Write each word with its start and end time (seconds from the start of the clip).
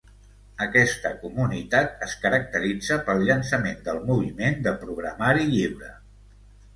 Aquesta 0.65 1.09
comunitat 1.23 1.91
es 2.05 2.15
caracteritza 2.23 2.97
pel 3.09 3.21
llançament 3.27 3.77
del 3.89 4.01
moviment 4.07 4.57
de 4.69 4.73
programari 4.87 5.47
lliure. 5.51 5.91